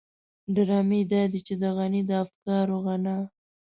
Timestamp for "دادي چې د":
1.11-1.63